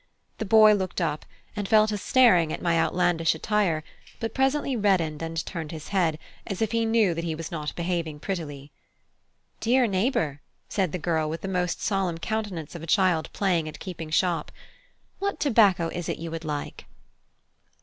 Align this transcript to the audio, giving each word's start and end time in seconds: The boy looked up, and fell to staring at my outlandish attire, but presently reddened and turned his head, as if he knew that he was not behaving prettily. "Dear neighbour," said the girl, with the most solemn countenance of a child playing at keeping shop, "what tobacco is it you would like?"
The 0.39 0.45
boy 0.45 0.73
looked 0.73 0.99
up, 0.99 1.27
and 1.55 1.67
fell 1.67 1.85
to 1.87 1.95
staring 1.95 2.51
at 2.51 2.59
my 2.59 2.75
outlandish 2.79 3.35
attire, 3.35 3.83
but 4.19 4.33
presently 4.33 4.75
reddened 4.75 5.21
and 5.21 5.45
turned 5.45 5.71
his 5.71 5.89
head, 5.89 6.17
as 6.47 6.59
if 6.59 6.71
he 6.71 6.87
knew 6.87 7.13
that 7.13 7.23
he 7.23 7.35
was 7.35 7.51
not 7.51 7.75
behaving 7.75 8.19
prettily. 8.19 8.71
"Dear 9.59 9.85
neighbour," 9.85 10.41
said 10.69 10.91
the 10.91 10.97
girl, 10.97 11.29
with 11.29 11.41
the 11.41 11.47
most 11.47 11.83
solemn 11.83 12.17
countenance 12.17 12.73
of 12.73 12.81
a 12.81 12.87
child 12.87 13.31
playing 13.31 13.69
at 13.69 13.77
keeping 13.77 14.09
shop, 14.09 14.51
"what 15.19 15.39
tobacco 15.39 15.89
is 15.89 16.09
it 16.09 16.17
you 16.17 16.31
would 16.31 16.45
like?" 16.45 16.85